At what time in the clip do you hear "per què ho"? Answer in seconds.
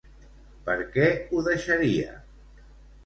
0.69-1.43